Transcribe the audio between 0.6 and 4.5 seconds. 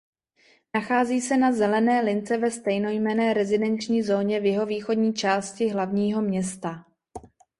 Nachází se na zelené lince ve stejnojmenné rezidenční zóně v